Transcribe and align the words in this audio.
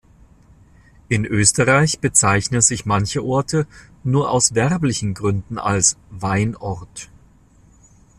In 1.09 1.25
Österreich 1.25 1.99
bezeichnen 1.99 2.61
sich 2.61 2.87
manche 2.87 3.23
Orte 3.23 3.67
nur 4.03 4.31
aus 4.31 4.55
werblichen 4.55 5.13
Gründen 5.13 5.59
als 5.59 5.95
"Weinort". 6.09 7.11